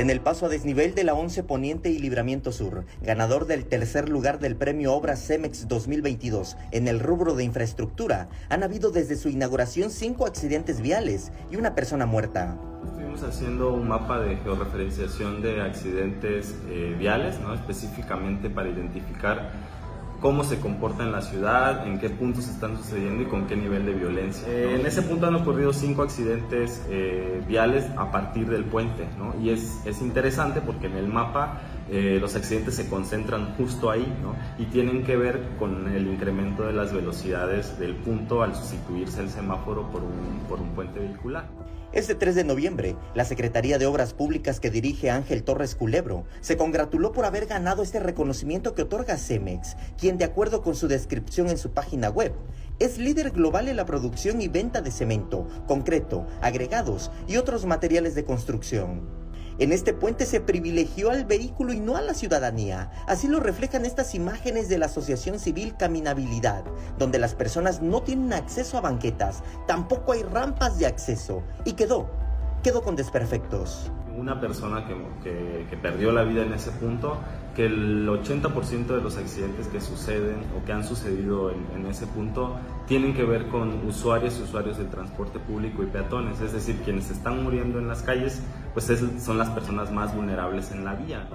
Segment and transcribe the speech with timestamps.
[0.00, 4.08] En el paso a desnivel de la 11 Poniente y Libramiento Sur, ganador del tercer
[4.08, 9.28] lugar del premio Obras Cemex 2022 en el rubro de infraestructura, han habido desde su
[9.28, 12.56] inauguración cinco accidentes viales y una persona muerta.
[12.82, 17.52] Estuvimos haciendo un mapa de georreferenciación de accidentes eh, viales, ¿no?
[17.52, 19.52] específicamente para identificar
[20.20, 23.86] cómo se comporta en la ciudad, en qué puntos están sucediendo y con qué nivel
[23.86, 24.46] de violencia.
[24.48, 29.34] Eh, en ese punto han ocurrido cinco accidentes eh, viales a partir del puente, ¿no?
[29.40, 34.06] y es, es interesante porque en el mapa eh, los accidentes se concentran justo ahí
[34.22, 34.36] ¿no?
[34.58, 39.28] y tienen que ver con el incremento de las velocidades del punto al sustituirse el
[39.28, 41.48] semáforo por un, por un puente vehicular.
[41.92, 46.56] Este 3 de noviembre, la Secretaría de Obras Públicas que dirige Ángel Torres Culebro se
[46.56, 51.48] congratuló por haber ganado este reconocimiento que otorga Cemex, quien de acuerdo con su descripción
[51.48, 52.32] en su página web,
[52.78, 58.14] es líder global en la producción y venta de cemento, concreto, agregados y otros materiales
[58.14, 59.19] de construcción.
[59.60, 62.90] En este puente se privilegió al vehículo y no a la ciudadanía.
[63.06, 66.64] Así lo reflejan estas imágenes de la Asociación Civil Caminabilidad,
[66.96, 71.42] donde las personas no tienen acceso a banquetas, tampoco hay rampas de acceso.
[71.66, 72.08] Y quedó,
[72.62, 77.18] quedó con desperfectos una persona que, que, perdió la vida en ese punto,
[77.56, 82.56] que el 80% de los accidentes que suceden o que han sucedido en, ese punto
[82.86, 87.10] tienen que ver con usuarios y usuarios del transporte público y peatones, es decir, quienes
[87.10, 88.42] están muriendo en las calles,
[88.74, 91.26] pues son las personas más vulnerables en la vía.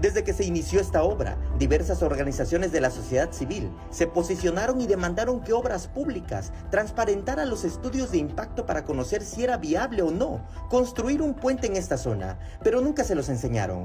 [0.00, 4.86] Desde que se inició esta obra, diversas organizaciones de la sociedad civil se posicionaron y
[4.86, 10.10] demandaron que obras públicas transparentaran los estudios de impacto para conocer si era viable o
[10.10, 13.84] no construir un puente en esta zona, pero nunca se los enseñaron.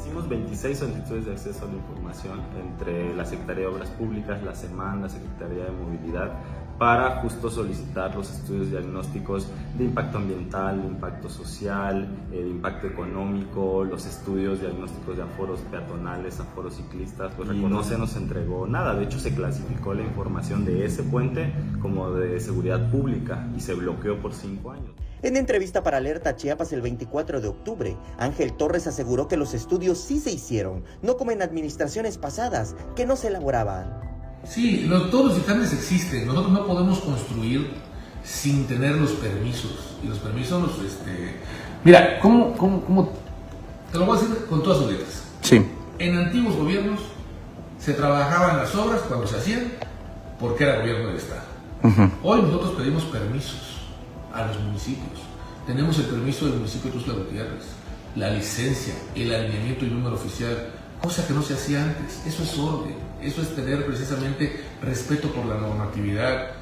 [0.00, 4.54] Hicimos 26 solicitudes de acceso a la información entre la Secretaría de Obras Públicas, la
[4.54, 6.32] SEMAN, la Secretaría de Movilidad,
[6.80, 12.86] para justo solicitar los estudios diagnósticos de impacto ambiental, de impacto social, eh, de impacto
[12.86, 18.94] económico, los estudios diagnósticos de aforos peatonales, aforos ciclistas, pues no se nos entregó nada.
[18.94, 23.74] De hecho, se clasificó la información de ese puente como de seguridad pública y se
[23.74, 24.92] bloqueó por cinco años.
[25.20, 29.98] En entrevista para Alerta Chiapas el 24 de octubre, Ángel Torres aseguró que los estudios
[29.98, 34.09] sí se hicieron, no como en administraciones pasadas, que no se elaboraban.
[34.44, 36.26] Sí, todos los dictámenes existen.
[36.26, 37.70] Nosotros no podemos construir
[38.24, 39.96] sin tener los permisos.
[40.02, 41.36] Y los permisos, los, este...
[41.84, 43.12] Mira, ¿cómo, cómo, cómo?
[43.92, 45.24] Te lo voy a decir con todas sus letras.
[45.42, 45.66] Sí.
[45.98, 47.00] En antiguos gobiernos
[47.78, 49.72] se trabajaban las obras cuando se hacían
[50.38, 51.42] porque era gobierno del Estado.
[52.22, 53.78] Hoy nosotros pedimos permisos
[54.34, 55.20] a los municipios.
[55.66, 57.64] Tenemos el permiso del municipio de Tuzla Gutiérrez,
[58.16, 60.72] la licencia, el alineamiento y número oficial,
[61.02, 62.22] cosa que no se hacía antes.
[62.26, 62.94] Eso es orden.
[63.22, 66.52] Eso es tener precisamente respeto por la normatividad.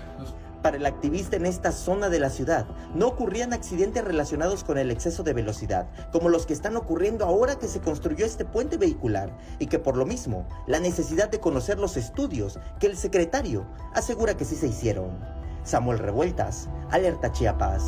[0.62, 4.90] Para el activista en esta zona de la ciudad, no ocurrían accidentes relacionados con el
[4.90, 9.30] exceso de velocidad, como los que están ocurriendo ahora que se construyó este puente vehicular,
[9.60, 14.36] y que por lo mismo, la necesidad de conocer los estudios que el secretario asegura
[14.36, 15.20] que sí se hicieron.
[15.62, 17.84] Samuel Revueltas, Alerta Chiapas.